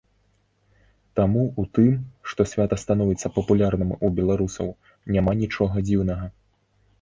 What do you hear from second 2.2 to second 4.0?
што свята становіцца папулярным